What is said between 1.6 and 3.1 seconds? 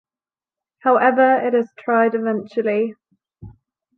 tried eventually.